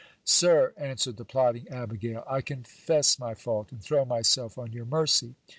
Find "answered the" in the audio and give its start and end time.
0.77-1.25